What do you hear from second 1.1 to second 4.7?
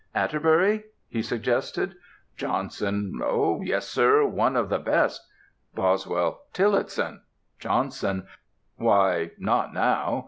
suggested. "JOHNSON: Yes, Sir, one of